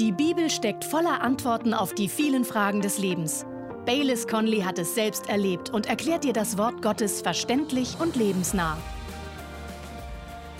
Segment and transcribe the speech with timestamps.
[0.00, 3.46] Die Bibel steckt voller Antworten auf die vielen Fragen des Lebens.
[3.86, 8.76] Baylis Conley hat es selbst erlebt und erklärt dir das Wort Gottes verständlich und lebensnah.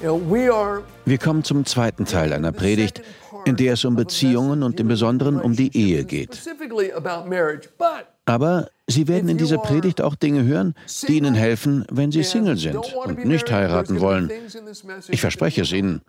[0.00, 3.02] Wir kommen zum zweiten Teil einer Predigt,
[3.44, 6.40] in der es um Beziehungen und im Besonderen um die Ehe geht.
[8.26, 10.74] Aber Sie werden in dieser Predigt auch Dinge hören,
[11.08, 14.30] die Ihnen helfen, wenn Sie Single sind und nicht heiraten wollen.
[15.08, 16.02] Ich verspreche es Ihnen.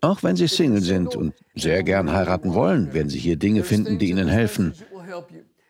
[0.00, 3.98] Auch wenn Sie Single sind und sehr gern heiraten wollen, werden Sie hier Dinge finden,
[3.98, 4.74] die Ihnen helfen.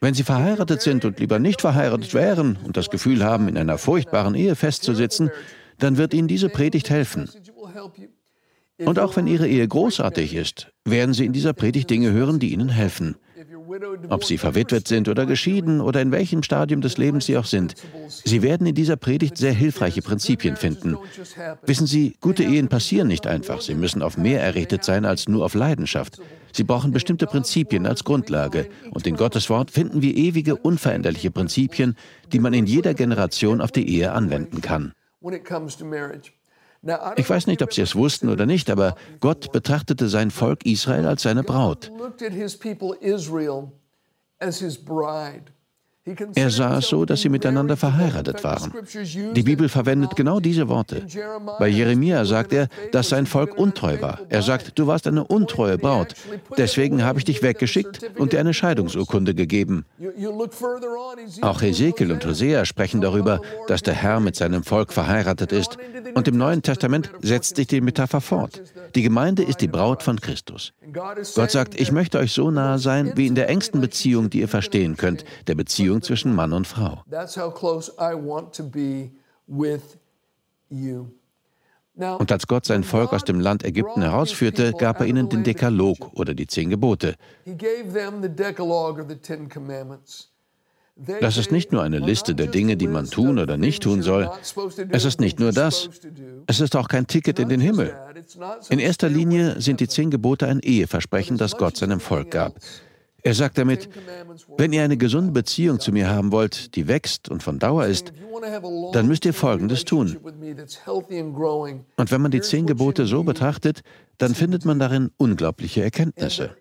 [0.00, 3.78] Wenn Sie verheiratet sind und lieber nicht verheiratet wären und das Gefühl haben, in einer
[3.78, 5.30] furchtbaren Ehe festzusitzen,
[5.78, 7.28] dann wird Ihnen diese Predigt helfen.
[8.84, 12.52] Und auch wenn Ihre Ehe großartig ist, werden Sie in dieser Predigt Dinge hören, die
[12.52, 13.16] Ihnen helfen.
[14.08, 17.74] Ob Sie verwitwet sind oder geschieden oder in welchem Stadium des Lebens Sie auch sind,
[18.08, 20.96] Sie werden in dieser Predigt sehr hilfreiche Prinzipien finden.
[21.64, 23.60] Wissen Sie, gute Ehen passieren nicht einfach.
[23.60, 26.20] Sie müssen auf mehr errichtet sein als nur auf Leidenschaft.
[26.52, 28.68] Sie brauchen bestimmte Prinzipien als Grundlage.
[28.90, 31.96] Und in Gottes Wort finden wir ewige, unveränderliche Prinzipien,
[32.32, 34.92] die man in jeder Generation auf die Ehe anwenden kann.
[37.16, 41.06] Ich weiß nicht, ob Sie es wussten oder nicht, aber Gott betrachtete sein Volk Israel
[41.06, 41.90] als seine Braut.
[46.34, 48.72] Er sah es so, dass sie miteinander verheiratet waren.
[49.34, 51.04] Die Bibel verwendet genau diese Worte.
[51.58, 54.20] Bei Jeremia sagt er, dass sein Volk untreu war.
[54.30, 56.14] Er sagt, du warst eine untreue Braut.
[56.56, 59.84] Deswegen habe ich dich weggeschickt und dir eine Scheidungsurkunde gegeben.
[61.42, 65.76] Auch Ezekiel und Hosea sprechen darüber, dass der Herr mit seinem Volk verheiratet ist.
[66.14, 68.62] Und im Neuen Testament setzt sich die Metapher fort.
[68.94, 70.72] Die Gemeinde ist die Braut von Christus.
[70.92, 74.48] Gott sagt, ich möchte euch so nahe sein, wie in der engsten Beziehung, die ihr
[74.48, 77.02] verstehen könnt, der Beziehung Beziehung zwischen Mann und Frau.
[82.18, 86.12] Und als Gott sein Volk aus dem Land Ägypten herausführte, gab er ihnen den Dekalog
[86.14, 87.16] oder die zehn Gebote.
[91.20, 94.30] Das ist nicht nur eine Liste der Dinge, die man tun oder nicht tun soll.
[94.90, 95.88] Es ist nicht nur das.
[96.46, 97.94] Es ist auch kein Ticket in den Himmel.
[98.68, 102.54] In erster Linie sind die zehn Gebote ein Eheversprechen, das Gott seinem Volk gab.
[103.22, 103.88] Er sagt damit,
[104.56, 108.12] wenn ihr eine gesunde Beziehung zu mir haben wollt, die wächst und von Dauer ist,
[108.92, 110.16] dann müsst ihr Folgendes tun.
[111.96, 113.82] Und wenn man die zehn Gebote so betrachtet,
[114.18, 116.56] dann findet man darin unglaubliche Erkenntnisse.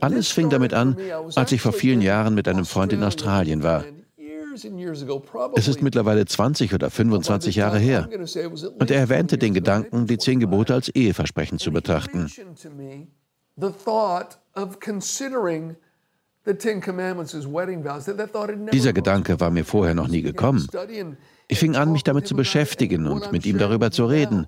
[0.00, 0.96] Alles fing damit an,
[1.34, 3.84] als ich vor vielen Jahren mit einem Freund in Australien war.
[5.54, 8.08] Es ist mittlerweile 20 oder 25 Jahre her.
[8.78, 12.30] Und er erwähnte den Gedanken, die zehn Gebote als Eheversprechen zu betrachten.
[18.72, 20.66] Dieser Gedanke war mir vorher noch nie gekommen.
[21.48, 24.46] Ich fing an, mich damit zu beschäftigen und mit ihm darüber zu reden.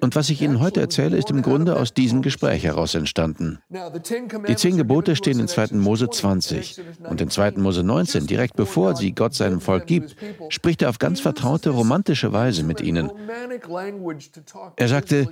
[0.00, 3.58] Und was ich Ihnen heute erzähle, ist im Grunde aus diesem Gespräch heraus entstanden.
[4.48, 5.74] Die zehn Gebote stehen in 2.
[5.74, 7.52] Mose 20 und in 2.
[7.56, 10.16] Mose 19, direkt bevor sie Gott seinem Volk gibt,
[10.48, 13.10] spricht er auf ganz vertraute, romantische Weise mit ihnen.
[14.76, 15.28] Er sagte,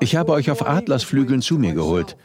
[0.00, 2.16] ich habe euch auf Adlersflügeln zu mir geholt.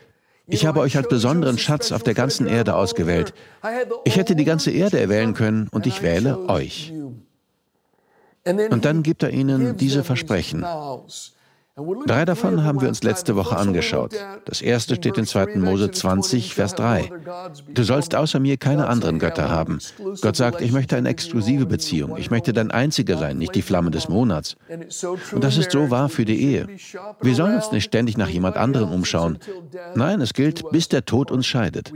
[0.48, 3.34] Ich habe euch als besonderen Schatz auf der ganzen Erde ausgewählt.
[4.04, 6.92] Ich hätte die ganze Erde erwählen können und ich wähle euch.
[8.46, 10.66] Und dann gibt er ihnen diese Versprechen.
[12.06, 14.14] Drei davon haben wir uns letzte Woche angeschaut.
[14.44, 15.56] Das erste steht in 2.
[15.56, 17.10] Mose 20, Vers 3.
[17.74, 19.80] Du sollst außer mir keine anderen Götter haben.
[20.22, 22.18] Gott sagt, ich möchte eine exklusive Beziehung.
[22.18, 24.58] Ich möchte dein Einziger sein, nicht die Flamme des Monats.
[25.32, 26.68] Und das ist so wahr für die Ehe.
[27.22, 29.40] Wir sollen uns nicht ständig nach jemand anderem umschauen.
[29.96, 31.94] Nein, es gilt, bis der Tod uns scheidet.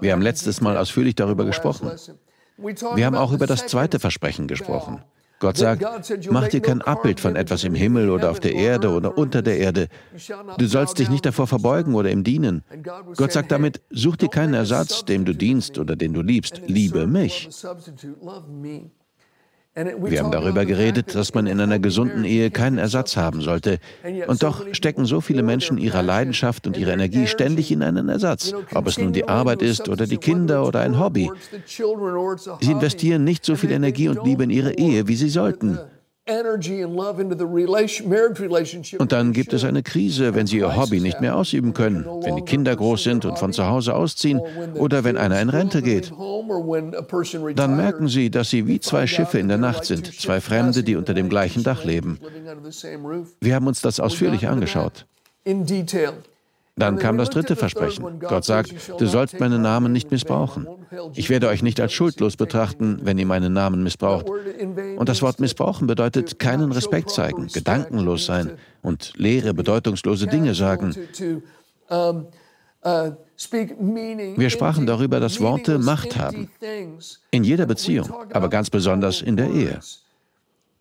[0.00, 1.90] Wir haben letztes Mal ausführlich darüber gesprochen.
[2.58, 5.02] Wir haben auch über das zweite Versprechen gesprochen.
[5.38, 5.84] Gott sagt,
[6.30, 9.58] mach dir kein Abbild von etwas im Himmel oder auf der Erde oder unter der
[9.58, 9.88] Erde.
[10.58, 12.62] Du sollst dich nicht davor verbeugen oder ihm dienen.
[13.16, 16.62] Gott sagt damit, such dir keinen Ersatz, dem du dienst oder den du liebst.
[16.66, 17.48] Liebe mich.
[19.76, 23.78] Wir haben darüber geredet, dass man in einer gesunden Ehe keinen Ersatz haben sollte.
[24.26, 28.54] Und doch stecken so viele Menschen ihrer Leidenschaft und ihrer Energie ständig in einen Ersatz,
[28.74, 31.30] ob es nun die Arbeit ist oder die Kinder oder ein Hobby.
[31.66, 35.78] Sie investieren nicht so viel Energie und Liebe in ihre Ehe, wie sie sollten.
[38.98, 42.34] Und dann gibt es eine Krise, wenn sie ihr Hobby nicht mehr ausüben können, wenn
[42.34, 44.40] die Kinder groß sind und von zu Hause ausziehen
[44.74, 46.12] oder wenn einer in Rente geht.
[47.54, 50.96] Dann merken sie, dass sie wie zwei Schiffe in der Nacht sind, zwei Fremde, die
[50.96, 52.18] unter dem gleichen Dach leben.
[53.40, 55.06] Wir haben uns das ausführlich angeschaut.
[56.78, 58.20] Dann kam das dritte Versprechen.
[58.20, 60.66] Gott sagt, du sollst meinen Namen nicht missbrauchen.
[61.14, 64.26] Ich werde euch nicht als schuldlos betrachten, wenn ihr meinen Namen missbraucht.
[64.28, 70.94] Und das Wort missbrauchen bedeutet keinen Respekt zeigen, gedankenlos sein und leere, bedeutungslose Dinge sagen.
[74.36, 76.50] Wir sprachen darüber, dass Worte Macht haben.
[77.30, 79.80] In jeder Beziehung, aber ganz besonders in der Ehe.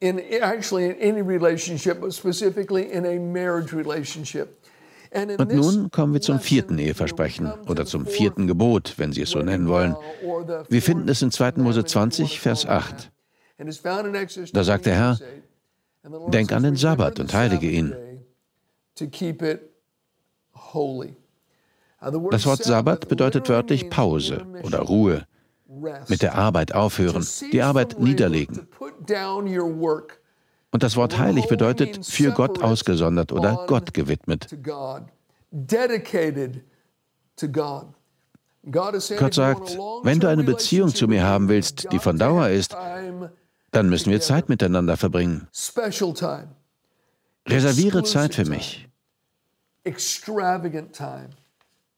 [0.01, 4.49] In actually in any relationship, but specifically in a marriage relationship.
[5.15, 9.39] Und nun kommen wir zum vierten Eheversprechen oder zum vierten Gebot, wenn Sie es so
[9.39, 9.95] nennen wollen.
[10.67, 11.53] Wir finden es in 2.
[11.57, 13.11] Mose 20, Vers 8.
[14.53, 15.19] Da sagt der Herr,
[16.27, 17.95] denk an den Sabbat und heilige ihn.
[22.31, 25.25] Das Wort Sabbat bedeutet wörtlich Pause oder Ruhe.
[26.07, 28.67] Mit der Arbeit aufhören, die Arbeit niederlegen.
[30.75, 34.49] Und das Wort heilig bedeutet für Gott ausgesondert oder Gott gewidmet.
[39.15, 42.75] Gott sagt, wenn du eine Beziehung zu mir haben willst, die von Dauer ist,
[43.71, 45.47] dann müssen wir Zeit miteinander verbringen.
[47.47, 48.89] Reserviere Zeit für mich.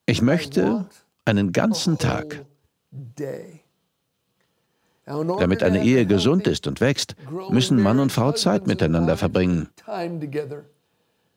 [0.05, 0.85] Ich möchte
[1.25, 2.45] einen ganzen Tag.
[5.07, 7.15] Damit eine Ehe gesund ist und wächst,
[7.49, 9.69] müssen Mann und Frau Zeit miteinander verbringen.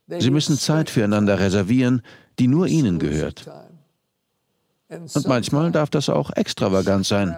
[0.08, 2.02] Sie müssen Zeit füreinander reservieren,
[2.40, 3.48] die nur ihnen gehört.
[4.88, 7.36] Und manchmal darf das auch extravagant sein.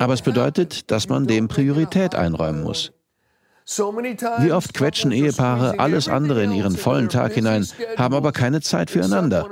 [0.00, 2.92] Aber es bedeutet, dass man dem Priorität einräumen muss.
[3.66, 7.66] Wie oft quetschen Ehepaare alles andere in ihren vollen Tag hinein,
[7.96, 9.48] haben aber keine Zeit füreinander.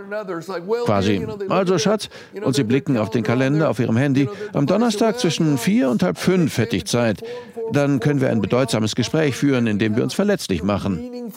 [0.84, 2.10] Quasi, also Schatz,
[2.42, 4.28] und sie blicken auf den Kalender auf ihrem Handy.
[4.52, 7.22] Am Donnerstag zwischen vier und halb fünf hätte ich Zeit.
[7.72, 11.32] Dann können wir ein bedeutsames Gespräch führen, in dem wir uns verletzlich machen.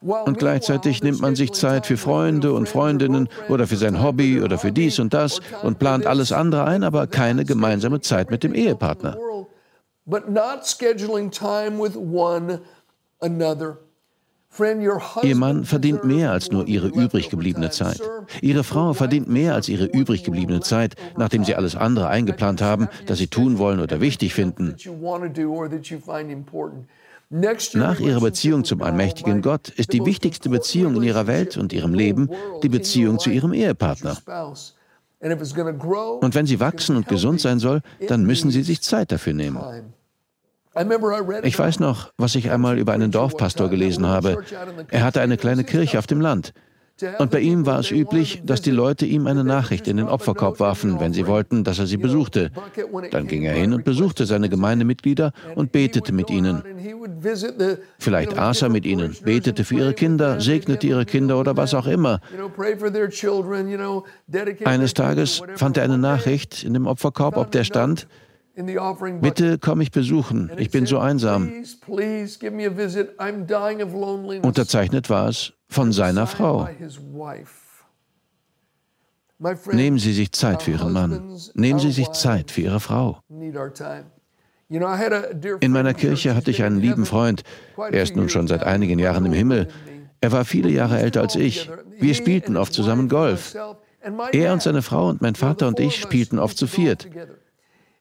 [0.00, 4.56] Und gleichzeitig nimmt man sich Zeit für Freunde und Freundinnen oder für sein Hobby oder
[4.56, 8.54] für dies und das und plant alles andere ein, aber keine gemeinsame Zeit mit dem
[8.54, 9.16] Ehepartner
[15.22, 18.00] Ihr Mann verdient mehr als nur ihre übrig gebliebene Zeit.
[18.40, 22.88] Ihre Frau verdient mehr als ihre übrig gebliebene Zeit, nachdem sie alles andere eingeplant haben,
[23.06, 24.76] das sie tun wollen oder wichtig finden.
[27.74, 31.92] Nach ihrer Beziehung zum allmächtigen Gott ist die wichtigste Beziehung in ihrer Welt und ihrem
[31.92, 32.30] Leben
[32.62, 34.16] die Beziehung zu ihrem Ehepartner.
[35.18, 39.58] Und wenn sie wachsen und gesund sein soll, dann müssen sie sich Zeit dafür nehmen.
[41.42, 44.44] Ich weiß noch, was ich einmal über einen Dorfpastor gelesen habe.
[44.90, 46.52] Er hatte eine kleine Kirche auf dem Land.
[47.18, 50.60] Und bei ihm war es üblich, dass die Leute ihm eine Nachricht in den Opferkorb
[50.60, 52.50] warfen, wenn sie wollten, dass er sie besuchte.
[53.10, 56.62] Dann ging er hin und besuchte seine Gemeindemitglieder und betete mit ihnen.
[57.98, 61.86] Vielleicht aß er mit ihnen, betete für ihre Kinder, segnete ihre Kinder oder was auch
[61.86, 62.20] immer.
[64.64, 68.06] Eines Tages fand er eine Nachricht in dem Opferkorb, ob der stand,
[69.20, 71.52] Bitte komm mich besuchen, ich bin so einsam.
[74.42, 76.68] Unterzeichnet war es von seiner Frau.
[79.72, 81.38] Nehmen Sie sich Zeit für Ihren Mann.
[81.54, 83.20] Nehmen Sie sich Zeit für Ihre Frau.
[84.68, 87.42] In meiner Kirche hatte ich einen lieben Freund.
[87.76, 89.68] Er ist nun schon seit einigen Jahren im Himmel.
[90.22, 91.70] Er war viele Jahre älter als ich.
[91.98, 93.54] Wir spielten oft zusammen Golf.
[94.32, 97.06] Er und seine Frau und mein Vater und ich spielten oft zu viert.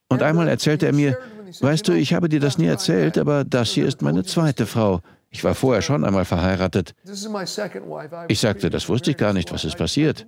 [0.09, 1.17] Und einmal erzählte er mir,
[1.59, 5.01] weißt du, ich habe dir das nie erzählt, aber das hier ist meine zweite Frau.
[5.29, 6.95] Ich war vorher schon einmal verheiratet.
[8.27, 10.25] Ich sagte, das wusste ich gar nicht, was ist passiert.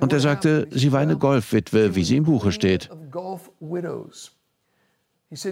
[0.00, 2.90] Und er sagte, sie war eine Golfwitwe, wie sie im Buche steht.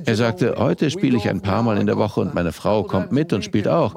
[0.05, 3.13] Er sagte, heute spiele ich ein paar Mal in der Woche und meine Frau kommt
[3.13, 3.95] mit und spielt auch.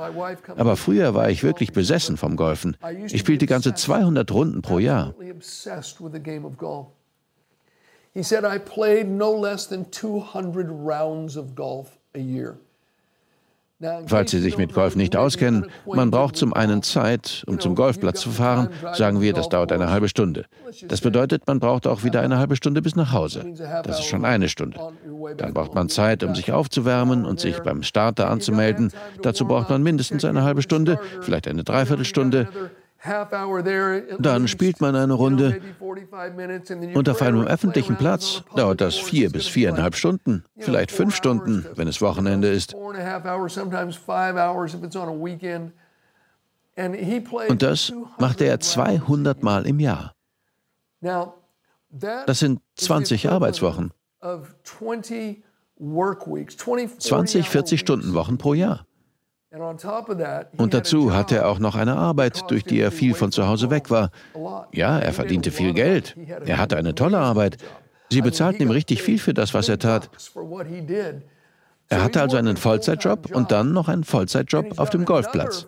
[0.57, 2.75] Aber früher war ich wirklich besessen vom Golfen.
[3.07, 5.15] Ich spielte ganze 200 Runden pro Jahr.
[8.13, 12.57] He said, I played no less than 200 rounds of golf a year.
[14.07, 18.19] Falls Sie sich mit Golf nicht auskennen, man braucht zum einen Zeit, um zum Golfplatz
[18.19, 18.69] zu fahren.
[18.93, 20.47] Sagen wir, das dauert eine halbe Stunde.
[20.89, 23.45] Das bedeutet, man braucht auch wieder eine halbe Stunde bis nach Hause.
[23.83, 24.77] Das ist schon eine Stunde.
[25.37, 28.91] Dann braucht man Zeit, um sich aufzuwärmen und sich beim Starter anzumelden.
[29.21, 32.49] Dazu braucht man mindestens eine halbe Stunde, vielleicht eine Dreiviertelstunde.
[34.19, 35.61] Dann spielt man eine Runde
[36.93, 41.87] und auf einem öffentlichen Platz dauert das vier bis viereinhalb Stunden, vielleicht fünf Stunden, wenn
[41.87, 42.73] es Wochenende ist.
[47.47, 50.13] Und das macht er 200 Mal im Jahr.
[52.25, 53.91] Das sind 20 Arbeitswochen.
[56.99, 58.85] 20 40 Stunden Wochen pro Jahr.
[60.57, 63.71] Und dazu hatte er auch noch eine Arbeit, durch die er viel von zu Hause
[63.71, 64.11] weg war.
[64.71, 66.15] Ja, er verdiente viel Geld.
[66.45, 67.57] Er hatte eine tolle Arbeit.
[68.11, 70.09] Sie bezahlten ihm richtig viel für das, was er tat.
[71.89, 75.65] Er hatte also einen Vollzeitjob und dann noch einen Vollzeitjob auf dem Golfplatz.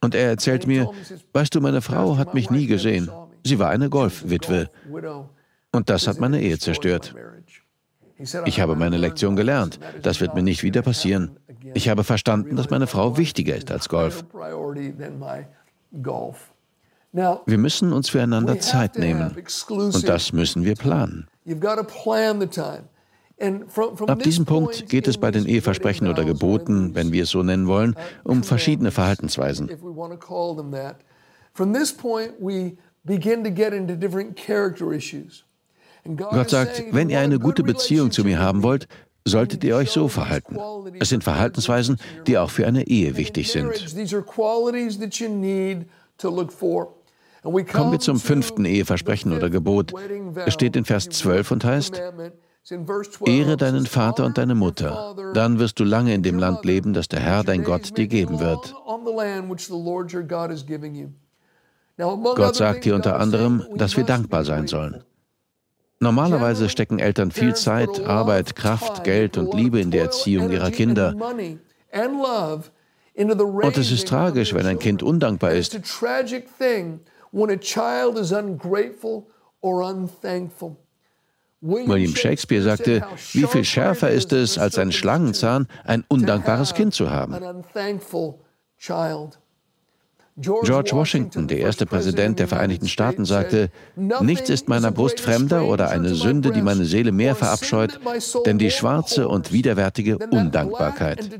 [0.00, 0.90] Und er erzählt mir,
[1.32, 3.08] weißt du, meine Frau hat mich nie gesehen.
[3.44, 4.68] Sie war eine Golfwitwe.
[5.72, 7.14] Und das hat meine Ehe zerstört.
[8.44, 9.78] Ich habe meine Lektion gelernt.
[10.02, 11.38] Das wird mir nicht wieder passieren.
[11.74, 14.24] Ich habe verstanden, dass meine Frau wichtiger ist als Golf.
[17.12, 19.36] Wir müssen uns füreinander Zeit nehmen.
[19.68, 21.26] Und das müssen wir planen.
[24.06, 27.66] Ab diesem Punkt geht es bei den Eheversprechen oder Geboten, wenn wir es so nennen
[27.66, 29.70] wollen, um verschiedene Verhaltensweisen.
[36.16, 38.88] Gott sagt, wenn ihr eine gute Beziehung zu mir haben wollt,
[39.24, 40.58] solltet ihr euch so verhalten.
[40.98, 43.72] Es sind Verhaltensweisen, die auch für eine Ehe wichtig sind.
[47.72, 49.92] Kommen wir zum fünften Eheversprechen oder Gebot.
[50.46, 52.02] Es steht in Vers 12 und heißt,
[53.24, 57.08] Ehre deinen Vater und deine Mutter, dann wirst du lange in dem Land leben, das
[57.08, 58.74] der Herr, dein Gott, dir geben wird.
[61.96, 65.02] Gott sagt hier unter anderem, dass wir dankbar sein sollen.
[66.02, 71.14] Normalerweise stecken Eltern viel Zeit, Arbeit, Kraft, Geld und Liebe in die Erziehung ihrer Kinder.
[73.14, 75.78] Und es ist tragisch, wenn ein Kind undankbar ist.
[81.62, 83.02] William Shakespeare sagte,
[83.32, 87.34] wie viel schärfer ist es, als ein Schlangenzahn, ein undankbares Kind zu haben.
[90.40, 95.90] George Washington, der erste Präsident der Vereinigten Staaten, sagte, nichts ist meiner Brust fremder oder
[95.90, 98.00] eine Sünde, die meine Seele mehr verabscheut,
[98.46, 101.30] denn die schwarze und widerwärtige Undankbarkeit.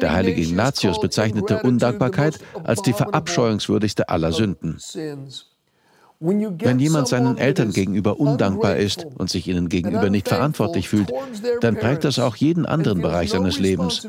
[0.00, 4.78] Der heilige Ignatius bezeichnete Undankbarkeit als die verabscheuungswürdigste aller Sünden.
[6.24, 11.12] Wenn jemand seinen Eltern gegenüber undankbar ist und sich ihnen gegenüber nicht verantwortlich fühlt,
[11.60, 14.06] dann prägt das auch jeden anderen Bereich seines Lebens.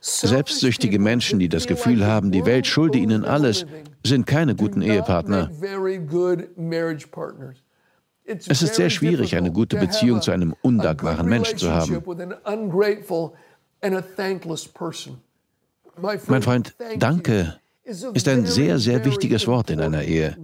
[0.00, 3.64] Selbstsüchtige Menschen, die das Gefühl haben, die Welt schulde ihnen alles,
[4.04, 5.50] sind keine guten Ehepartner.
[8.26, 12.02] Es ist sehr schwierig, eine gute Beziehung zu einem undankbaren Menschen zu haben.
[15.98, 20.36] Mein Freund, danke ist ein sehr, sehr wichtiges Wort in einer Ehe.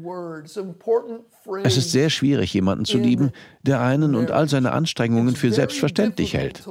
[1.64, 3.32] Es ist sehr schwierig, jemanden zu lieben,
[3.62, 6.66] der einen und all seine Anstrengungen für selbstverständlich hält.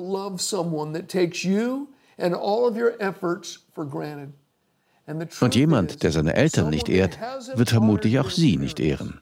[5.41, 7.19] Und jemand, der seine Eltern nicht ehrt,
[7.55, 9.19] wird vermutlich auch sie nicht ehren.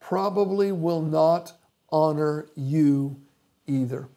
[0.00, 1.54] Probably will not
[1.90, 3.14] honor you
[3.66, 4.08] either.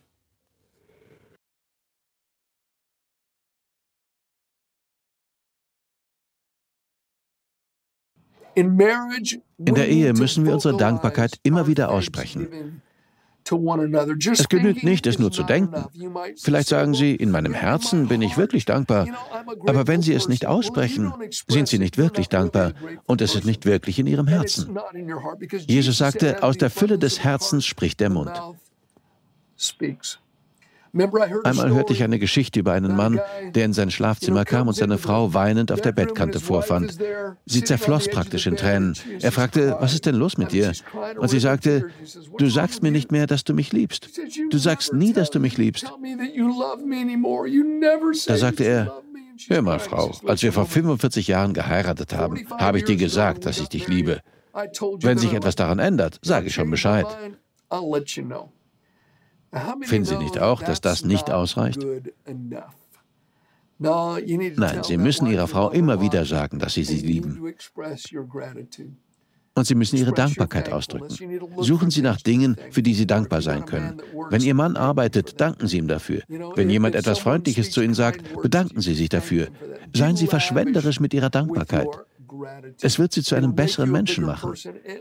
[8.56, 12.82] In der Ehe müssen wir unsere Dankbarkeit immer wieder aussprechen.
[13.48, 15.86] Es genügt nicht, es nur zu denken.
[16.38, 19.08] Vielleicht sagen Sie, in meinem Herzen bin ich wirklich dankbar.
[19.68, 21.14] Aber wenn Sie es nicht aussprechen,
[21.48, 22.74] sind Sie nicht wirklich dankbar
[23.06, 24.76] und es ist nicht wirklich in Ihrem Herzen.
[25.68, 28.32] Jesus sagte, aus der Fülle des Herzens spricht der Mund.
[31.44, 33.20] Einmal hörte ich eine Geschichte über einen Mann,
[33.54, 36.98] der in sein Schlafzimmer kam und seine Frau weinend auf der Bettkante vorfand.
[37.46, 38.96] Sie zerfloss praktisch in Tränen.
[39.22, 40.72] Er fragte, was ist denn los mit dir?
[41.18, 41.90] Und sie sagte,
[42.38, 44.10] du sagst mir nicht mehr, dass du mich liebst.
[44.50, 45.92] Du sagst nie, dass du mich liebst.
[48.28, 49.02] Da sagte er,
[49.50, 53.60] hör mal, Frau, als wir vor 45 Jahren geheiratet haben, habe ich dir gesagt, dass
[53.60, 54.22] ich dich liebe.
[55.02, 57.06] Wenn sich etwas daran ändert, sage ich schon Bescheid.
[59.82, 61.86] Finden Sie nicht auch, dass das nicht ausreicht?
[63.78, 67.54] Nein, Sie müssen Ihrer Frau immer wieder sagen, dass Sie sie lieben.
[69.58, 71.16] Und Sie müssen Ihre Dankbarkeit ausdrücken.
[71.60, 74.02] Suchen Sie nach Dingen, für die Sie dankbar sein können.
[74.30, 76.22] Wenn Ihr Mann arbeitet, danken Sie ihm dafür.
[76.56, 79.48] Wenn jemand etwas Freundliches zu Ihnen sagt, bedanken Sie sich dafür.
[79.94, 81.88] Seien Sie verschwenderisch mit Ihrer Dankbarkeit.
[82.82, 84.54] Es wird Sie zu einem besseren Menschen machen.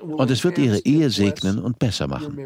[0.02, 2.38] Und es wird Ihre Ehe segnen und besser machen.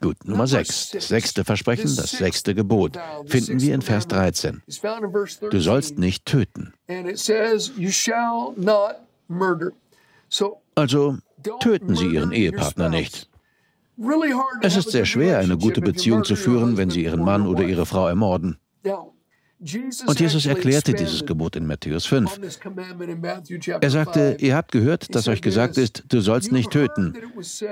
[0.00, 0.90] Gut, Nummer 6.
[0.90, 4.62] Das sechste Versprechen, das sechste Gebot, finden wir in Vers 13.
[5.50, 6.72] Du sollst nicht töten.
[10.74, 11.18] Also
[11.60, 13.28] töten Sie Ihren Ehepartner nicht.
[14.62, 17.84] Es ist sehr schwer, eine gute Beziehung zu führen, wenn Sie Ihren Mann oder Ihre
[17.84, 18.58] Frau ermorden.
[20.06, 22.40] Und Jesus erklärte dieses Gebot in Matthäus 5.
[23.80, 27.14] Er sagte, ihr habt gehört, dass euch gesagt ist, du sollst nicht töten.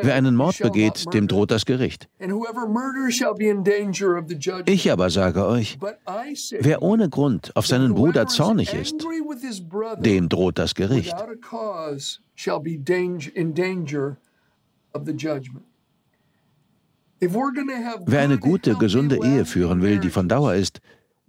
[0.00, 2.08] Wer einen Mord begeht, dem droht das Gericht.
[4.66, 5.78] Ich aber sage euch,
[6.60, 9.04] wer ohne Grund auf seinen Bruder zornig ist,
[9.98, 11.14] dem droht das Gericht.
[18.06, 20.80] Wer eine gute, gesunde Ehe führen will, die von Dauer ist,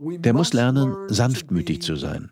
[0.02, 2.32] der muss lernen, sanftmütig zu sein.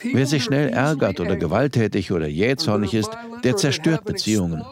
[0.00, 3.10] Wer sich schnell ärgert oder gewalttätig oder jähzornig ist,
[3.42, 4.64] der zerstört Beziehungen.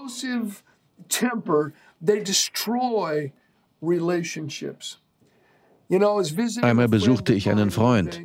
[6.62, 8.22] Einmal besuchte ich einen Freund.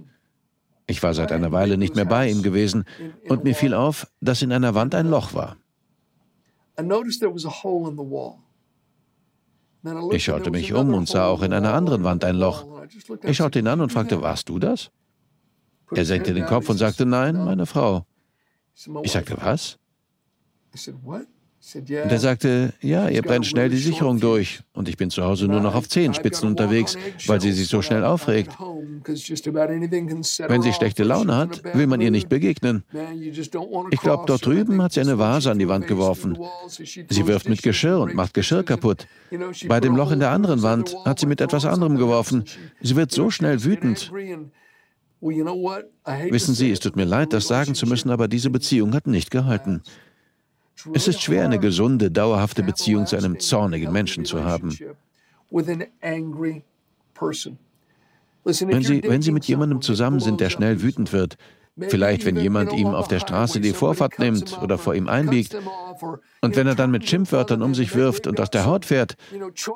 [0.88, 2.86] Ich war seit einer Weile nicht mehr bei ihm gewesen
[3.28, 5.58] und mir fiel auf, dass in einer Wand ein Loch war.
[10.12, 12.66] Ich schaute mich um und sah auch in einer anderen Wand ein Loch.
[13.24, 14.92] Ich schaute ihn an und fragte, warst du das?
[15.92, 18.06] Er senkte den Kopf und sagte, nein, meine Frau.
[19.04, 19.78] Ich sagte, was?
[21.76, 25.46] Und er sagte, ja, ihr brennt schnell die Sicherung durch und ich bin zu Hause
[25.46, 28.58] nur noch auf Zehenspitzen unterwegs, weil sie sich so schnell aufregt.
[28.58, 32.84] Wenn sie schlechte Laune hat, will man ihr nicht begegnen.
[33.92, 36.36] Ich glaube, dort drüben hat sie eine Vase an die Wand geworfen.
[36.68, 39.06] Sie wirft mit Geschirr und macht Geschirr kaputt.
[39.68, 42.44] Bei dem Loch in der anderen Wand hat sie mit etwas anderem geworfen.
[42.82, 44.12] Sie wird so schnell wütend.
[45.22, 49.30] Wissen Sie, es tut mir leid, das sagen zu müssen, aber diese Beziehung hat nicht
[49.30, 49.84] gehalten.
[50.94, 54.78] Es ist schwer, eine gesunde, dauerhafte Beziehung zu einem zornigen Menschen zu haben.
[58.44, 61.38] Wenn Sie, wenn Sie mit jemandem zusammen sind, der schnell wütend wird,
[61.78, 65.56] vielleicht wenn jemand ihm auf der Straße die Vorfahrt nimmt oder vor ihm einbiegt,
[66.42, 69.16] und wenn er dann mit Schimpfwörtern um sich wirft und aus der Haut fährt,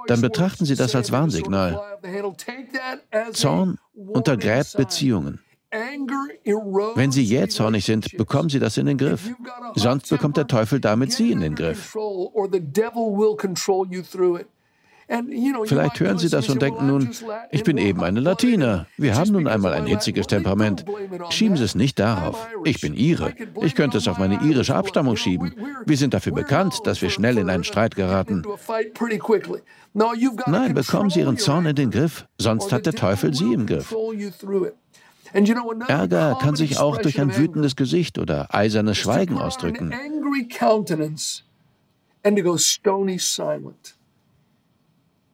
[0.07, 1.79] dann betrachten Sie das als Warnsignal.
[3.33, 5.39] Zorn untergräbt Beziehungen.
[6.95, 9.29] Wenn Sie jähzornig sind, bekommen Sie das in den Griff.
[9.75, 11.95] Sonst bekommt der Teufel damit Sie in den Griff.
[15.65, 17.11] Vielleicht hören Sie das und denken nun,
[17.51, 18.87] ich bin eben eine Latina.
[18.97, 20.83] Wir haben nun einmal ein hitziges Temperament.
[21.29, 22.47] Schieben Sie es nicht darauf.
[22.63, 23.33] Ich bin Ire.
[23.61, 25.53] Ich könnte es auf meine irische Abstammung schieben.
[25.85, 28.43] Wir sind dafür bekannt, dass wir schnell in einen Streit geraten.
[29.93, 33.95] Nein, bekommen Sie Ihren Zorn in den Griff, sonst hat der Teufel Sie im Griff.
[35.35, 39.93] Ärger kann sich auch durch ein wütendes Gesicht oder eisernes Schweigen ausdrücken.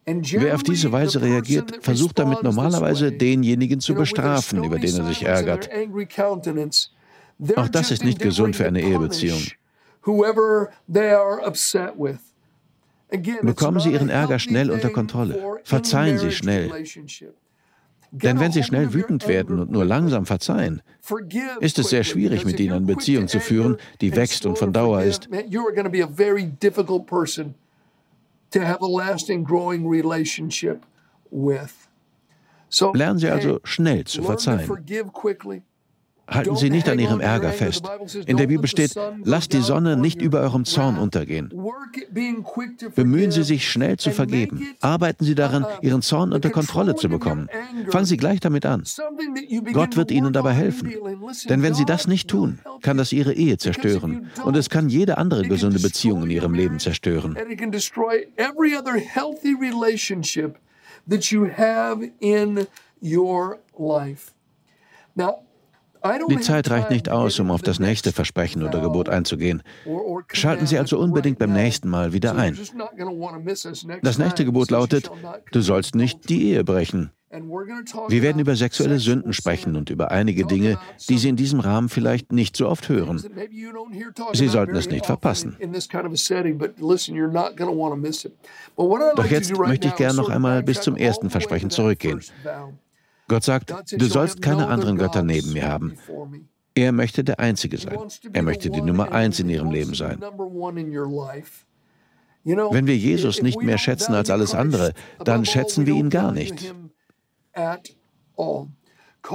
[0.06, 5.24] Wer auf diese Weise reagiert, versucht damit normalerweise denjenigen zu bestrafen, über den er sich
[5.24, 5.70] ärgert.
[7.56, 9.42] Auch das ist nicht gesund für eine Ehebeziehung.
[13.42, 15.60] Bekommen Sie Ihren Ärger schnell unter Kontrolle.
[15.64, 16.72] Verzeihen Sie schnell.
[18.12, 20.82] Denn wenn sie schnell wütend werden und nur langsam verzeihen,
[21.62, 25.02] ist es sehr schwierig, mit ihnen eine Beziehung zu führen, die wächst und von Dauer
[25.04, 25.30] ist.
[32.93, 34.69] Lernen Sie also schnell zu verzeihen.
[36.32, 37.86] Halten Sie nicht an Ihrem Ärger fest.
[38.26, 41.54] In der Bibel steht, lasst die Sonne nicht über eurem Zorn untergehen.
[42.96, 44.76] Bemühen Sie sich schnell zu vergeben.
[44.80, 47.50] Arbeiten Sie daran, Ihren Zorn unter Kontrolle zu bekommen.
[47.89, 48.84] Fangen Sie gleich damit an.
[49.74, 50.94] Gott wird Ihnen dabei helfen.
[51.50, 54.30] Denn wenn Sie das nicht tun, kann das Ihre Ehe zerstören.
[54.44, 57.38] Und es kann jede andere gesunde Beziehung in Ihrem Leben zerstören.
[61.08, 62.67] that you have in
[63.02, 64.34] your life.
[65.15, 65.44] Now,
[66.30, 69.64] die Zeit reicht nicht aus, um auf das nächste Versprechen oder Gebot einzugehen.
[70.32, 72.58] Schalten Sie also unbedingt beim nächsten Mal wieder ein.
[74.02, 75.12] Das nächste Gebot lautet,
[75.52, 77.12] du sollst nicht die Ehe brechen.
[78.10, 81.88] Wir werden über sexuelle Sünden sprechen und über einige Dinge, die Sie in diesem Rahmen
[81.88, 83.24] vielleicht nicht so oft hören.
[84.34, 85.56] Sie sollten es nicht verpassen.
[89.16, 92.22] Doch jetzt möchte ich gern noch einmal bis zum ersten Versprechen zurückgehen.
[93.32, 95.98] Gott sagt, du sollst keine anderen Götter neben mir haben.
[96.76, 97.98] Er möchte der Einzige sein.
[98.34, 100.20] Er möchte die Nummer eins in ihrem Leben sein.
[102.44, 104.91] Wenn wir Jesus nicht mehr schätzen als alles andere,
[105.24, 106.76] dann schätzen wir ihn gar nicht.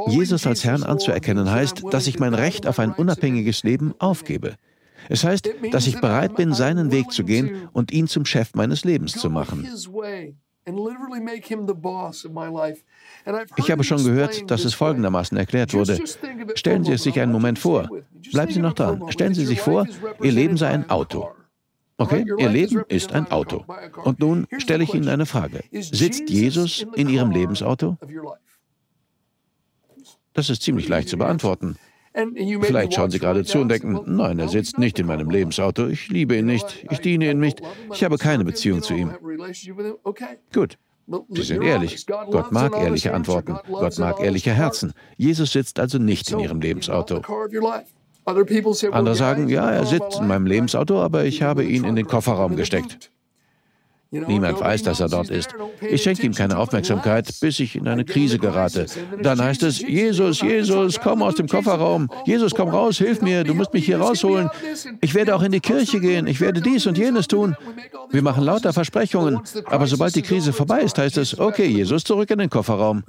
[0.09, 4.57] Jesus als Herrn anzuerkennen heißt, dass ich mein Recht auf ein unabhängiges Leben aufgebe.
[5.09, 8.85] Es heißt, dass ich bereit bin, seinen Weg zu gehen und ihn zum Chef meines
[8.85, 9.67] Lebens zu machen.
[13.57, 15.99] Ich habe schon gehört, dass es folgendermaßen erklärt wurde.
[16.57, 17.89] Stellen Sie es sich einen Moment vor.
[18.33, 19.05] Bleiben Sie noch dran.
[19.11, 19.87] Stellen Sie sich vor,
[20.21, 21.31] Ihr Leben sei ein Auto.
[21.99, 23.65] Okay, Ihr Leben ist ein Auto.
[24.05, 25.63] Und nun stelle ich Ihnen eine Frage.
[25.73, 27.97] Sitzt Jesus in Ihrem Lebensauto?
[30.33, 31.79] Das ist ziemlich leicht zu beantworten.
[32.63, 35.87] Vielleicht schauen Sie gerade zu und denken, nein, er sitzt nicht in meinem Lebensauto.
[35.87, 36.87] Ich liebe ihn nicht.
[36.91, 37.61] Ich diene ihm nicht.
[37.93, 39.11] Ich habe keine Beziehung zu ihm.
[40.53, 40.79] Gut.
[41.29, 42.07] Sie sind ehrlich.
[42.07, 43.57] Gott mag ehrliche Antworten.
[43.69, 44.93] Gott mag ehrliche Herzen.
[45.17, 47.23] Jesus sitzt also nicht in Ihrem Lebensauto.
[48.91, 52.57] Andere sagen, ja, er sitzt in meinem Lebensauto, aber ich habe ihn in den Kofferraum
[52.57, 53.13] gesteckt.
[54.11, 55.49] Niemand weiß, dass er dort ist.
[55.81, 58.87] Ich schenke ihm keine Aufmerksamkeit, bis ich in eine Krise gerate.
[59.21, 62.09] Dann heißt es, Jesus, Jesus, komm aus dem Kofferraum.
[62.25, 64.49] Jesus, komm raus, hilf mir, du musst mich hier rausholen.
[65.01, 67.57] Ich werde auch in die Kirche gehen, ich werde dies und jenes tun.
[68.11, 72.31] Wir machen lauter Versprechungen, aber sobald die Krise vorbei ist, heißt es, okay, Jesus, zurück
[72.31, 73.03] in den Kofferraum.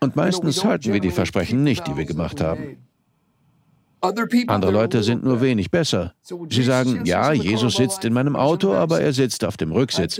[0.00, 2.87] Und meistens halten wir die Versprechen nicht, die wir gemacht haben.
[4.00, 6.14] Andere Leute sind nur wenig besser.
[6.22, 10.18] Sie sagen, ja, Jesus sitzt in meinem Auto, aber er sitzt auf dem Rücksitz.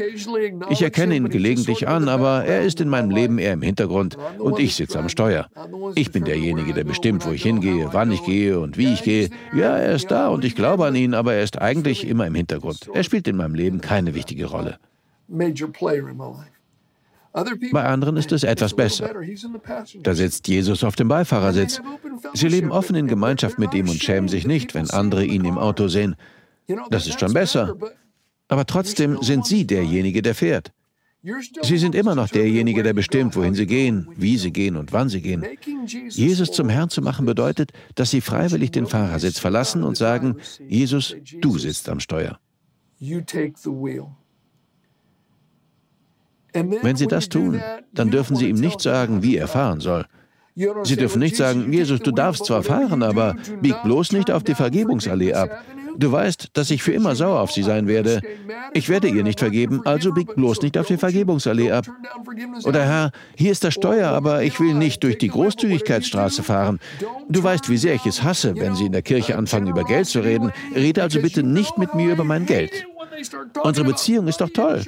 [0.70, 4.58] Ich erkenne ihn gelegentlich an, aber er ist in meinem Leben eher im Hintergrund und
[4.58, 5.48] ich sitze am Steuer.
[5.94, 9.30] Ich bin derjenige, der bestimmt, wo ich hingehe, wann ich gehe und wie ich gehe.
[9.54, 12.34] Ja, er ist da und ich glaube an ihn, aber er ist eigentlich immer im
[12.34, 12.88] Hintergrund.
[12.92, 14.78] Er spielt in meinem Leben keine wichtige Rolle.
[17.32, 19.10] Bei anderen ist es etwas besser.
[20.02, 21.80] Da sitzt Jesus auf dem Beifahrersitz.
[22.34, 25.58] Sie leben offen in Gemeinschaft mit ihm und schämen sich nicht, wenn andere ihn im
[25.58, 26.16] Auto sehen.
[26.90, 27.76] Das ist schon besser.
[28.48, 30.72] Aber trotzdem sind Sie derjenige, der fährt.
[31.62, 35.08] Sie sind immer noch derjenige, der bestimmt, wohin Sie gehen, wie Sie gehen und wann
[35.08, 35.44] Sie gehen.
[36.08, 40.36] Jesus zum Herrn zu machen bedeutet, dass Sie freiwillig den Fahrersitz verlassen und sagen,
[40.68, 42.38] Jesus, du sitzt am Steuer.
[46.82, 47.60] Wenn Sie das tun,
[47.92, 50.04] dann dürfen Sie ihm nicht sagen, wie er fahren soll.
[50.82, 54.56] Sie dürfen nicht sagen, Jesus, du darfst zwar fahren, aber bieg bloß nicht auf die
[54.56, 55.62] Vergebungsallee ab.
[55.96, 58.20] Du weißt, dass ich für immer sauer auf sie sein werde.
[58.72, 61.86] Ich werde ihr nicht vergeben, also bieg bloß nicht auf die Vergebungsallee ab.
[62.64, 66.78] Oder Herr, hier ist das Steuer, aber ich will nicht durch die Großzügigkeitsstraße fahren.
[67.28, 70.06] Du weißt, wie sehr ich es hasse, wenn sie in der Kirche anfangen, über Geld
[70.06, 70.52] zu reden.
[70.74, 72.86] Rede also bitte nicht mit mir über mein Geld.
[73.62, 74.82] Unsere Beziehung ist doch toll.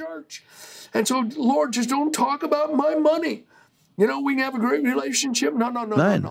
[0.93, 3.45] And so, Lord, just don't talk about my money.
[3.97, 5.53] You know, we can have a great relationship.
[5.53, 6.29] No, no, no, Nein.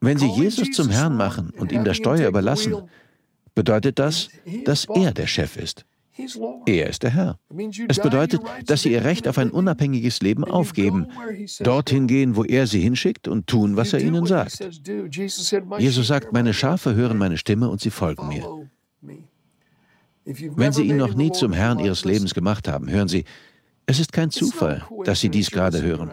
[0.00, 2.74] Wenn Sie Jesus zum Herrn machen und ihm das Steuer überlassen,
[3.54, 4.28] bedeutet das,
[4.64, 5.84] dass er der Chef ist.
[6.66, 7.38] Er ist der Herr.
[7.88, 11.06] Es bedeutet, dass Sie Ihr Recht auf ein unabhängiges Leben aufgeben,
[11.60, 14.58] dorthin gehen, wo er Sie hinschickt und tun, was er Ihnen sagt.
[15.78, 18.68] Jesus sagt, meine Schafe hören meine Stimme und sie folgen mir.
[20.24, 23.24] Wenn Sie ihn noch nie zum Herrn Ihres Lebens gemacht haben, hören Sie,
[23.90, 26.12] es ist kein Zufall, dass Sie dies gerade hören.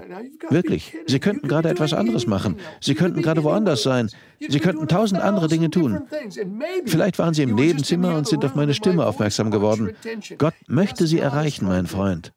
[0.50, 2.58] Wirklich, Sie könnten gerade etwas anderes machen.
[2.82, 4.10] Sie könnten gerade woanders sein.
[4.40, 6.02] Sie könnten tausend andere Dinge tun.
[6.86, 9.92] Vielleicht waren Sie im Nebenzimmer und sind auf meine Stimme aufmerksam geworden.
[10.40, 12.34] Gott möchte Sie erreichen, mein Freund.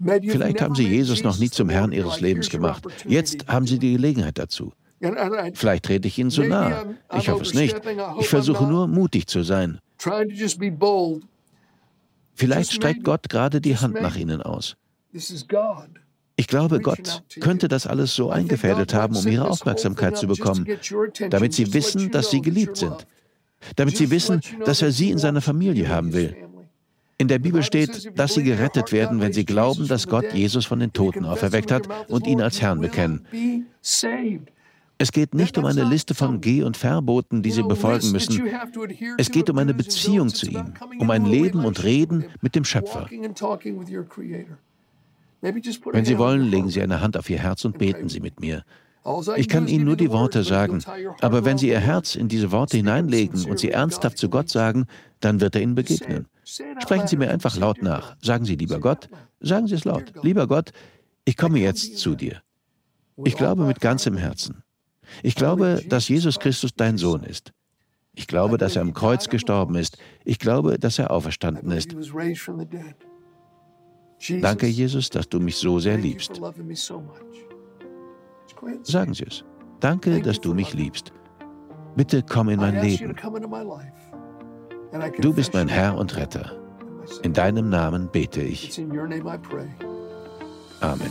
[0.00, 2.84] Vielleicht haben Sie Jesus noch nie zum Herrn Ihres Lebens gemacht.
[3.06, 4.72] Jetzt haben Sie die Gelegenheit dazu.
[5.54, 6.96] Vielleicht trete ich Ihnen zu nahe.
[7.18, 7.76] Ich hoffe es nicht.
[8.20, 9.80] Ich versuche nur, mutig zu sein.
[12.34, 14.76] Vielleicht streckt Gott gerade die Hand nach ihnen aus.
[16.36, 20.66] Ich glaube, Gott könnte das alles so eingefädelt haben, um ihre Aufmerksamkeit zu bekommen,
[21.30, 23.06] damit sie wissen, dass sie geliebt sind,
[23.76, 26.36] damit sie wissen, dass er sie in seiner Familie haben will.
[27.16, 30.80] In der Bibel steht, dass sie gerettet werden, wenn sie glauben, dass Gott Jesus von
[30.80, 33.26] den Toten auferweckt hat und ihn als Herrn bekennen.
[35.04, 38.48] Es geht nicht um eine Liste von Geh- und Verboten, die Sie befolgen müssen.
[39.18, 43.06] Es geht um eine Beziehung zu ihm, um ein Leben und Reden mit dem Schöpfer.
[43.12, 43.34] Wenn
[46.06, 48.64] Sie wollen, legen Sie eine Hand auf Ihr Herz und beten Sie mit mir.
[49.36, 50.82] Ich kann Ihnen nur die Worte sagen,
[51.20, 54.86] aber wenn Sie Ihr Herz in diese Worte hineinlegen und sie ernsthaft zu Gott sagen,
[55.20, 56.28] dann wird er Ihnen begegnen.
[56.44, 58.16] Sprechen Sie mir einfach laut nach.
[58.22, 60.72] Sagen Sie, lieber Gott, sagen Sie es laut, lieber Gott,
[61.26, 62.40] ich komme jetzt zu dir.
[63.22, 64.63] Ich glaube mit ganzem Herzen.
[65.22, 67.52] Ich glaube, dass Jesus Christus dein Sohn ist.
[68.14, 69.98] Ich glaube, dass er am Kreuz gestorben ist.
[70.24, 71.94] Ich glaube, dass er auferstanden ist.
[74.40, 76.40] Danke, Jesus, dass du mich so sehr liebst.
[78.82, 79.44] Sagen Sie es.
[79.80, 81.12] Danke, dass du mich liebst.
[81.96, 83.16] Bitte komm in mein Leben.
[85.20, 86.52] Du bist mein Herr und Retter.
[87.22, 88.80] In deinem Namen bete ich.
[90.80, 91.10] Amen.